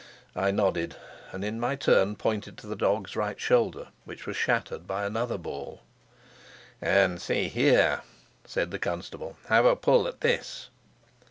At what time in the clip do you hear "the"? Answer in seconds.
2.65-2.75, 8.71-8.79